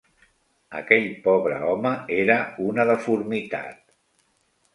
Aquell 0.77 1.05
pobre 1.27 1.59
home 1.73 1.91
era 2.17 2.39
una 2.71 2.87
deformitat. 2.93 3.79